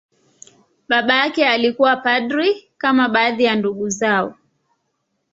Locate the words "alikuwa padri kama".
1.47-3.09